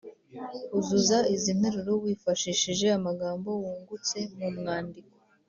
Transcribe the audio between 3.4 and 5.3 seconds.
wungutse mu mwandiko.